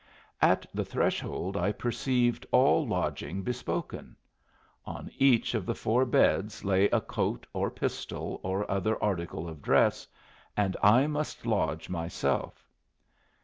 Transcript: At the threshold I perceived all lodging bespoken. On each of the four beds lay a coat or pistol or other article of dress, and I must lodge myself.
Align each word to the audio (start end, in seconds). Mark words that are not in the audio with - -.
At 0.41 0.65
the 0.73 0.83
threshold 0.83 1.55
I 1.55 1.71
perceived 1.71 2.47
all 2.51 2.87
lodging 2.87 3.43
bespoken. 3.43 4.15
On 4.83 5.11
each 5.19 5.53
of 5.53 5.67
the 5.67 5.75
four 5.75 6.07
beds 6.07 6.65
lay 6.65 6.85
a 6.85 6.99
coat 6.99 7.45
or 7.53 7.69
pistol 7.69 8.39
or 8.41 8.71
other 8.71 8.97
article 8.99 9.47
of 9.47 9.61
dress, 9.61 10.07
and 10.57 10.75
I 10.81 11.05
must 11.05 11.45
lodge 11.45 11.87
myself. 11.87 12.67